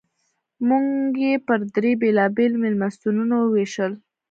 [0.67, 0.87] موږ
[1.25, 3.91] یې پر درې بېلابېلو مېلمستونونو ووېشل.